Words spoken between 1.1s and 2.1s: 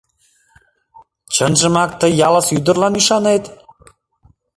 —Чынжымак